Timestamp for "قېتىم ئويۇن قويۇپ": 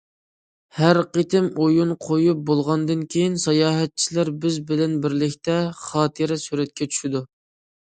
1.17-2.39